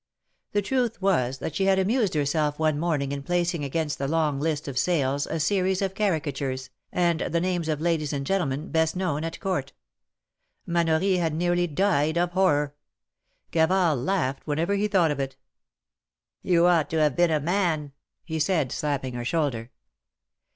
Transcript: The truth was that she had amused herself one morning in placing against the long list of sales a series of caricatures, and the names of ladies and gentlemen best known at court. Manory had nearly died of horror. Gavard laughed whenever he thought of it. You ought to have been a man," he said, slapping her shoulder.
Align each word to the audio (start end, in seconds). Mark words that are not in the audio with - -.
The 0.53 0.63
truth 0.63 0.99
was 0.99 1.37
that 1.37 1.53
she 1.53 1.65
had 1.65 1.77
amused 1.77 2.15
herself 2.15 2.57
one 2.57 2.79
morning 2.79 3.11
in 3.11 3.21
placing 3.21 3.63
against 3.63 3.99
the 3.99 4.07
long 4.07 4.39
list 4.39 4.67
of 4.67 4.75
sales 4.79 5.27
a 5.27 5.39
series 5.39 5.79
of 5.79 5.93
caricatures, 5.93 6.71
and 6.91 7.19
the 7.19 7.39
names 7.39 7.69
of 7.69 7.79
ladies 7.79 8.11
and 8.11 8.25
gentlemen 8.25 8.71
best 8.71 8.95
known 8.95 9.23
at 9.23 9.39
court. 9.39 9.73
Manory 10.67 11.17
had 11.19 11.35
nearly 11.35 11.67
died 11.67 12.17
of 12.17 12.31
horror. 12.31 12.73
Gavard 13.51 13.99
laughed 13.99 14.47
whenever 14.47 14.73
he 14.73 14.87
thought 14.87 15.11
of 15.11 15.19
it. 15.19 15.35
You 16.41 16.65
ought 16.65 16.89
to 16.89 16.97
have 16.97 17.15
been 17.15 17.29
a 17.29 17.39
man," 17.39 17.91
he 18.25 18.39
said, 18.39 18.71
slapping 18.71 19.13
her 19.13 19.23
shoulder. 19.23 19.69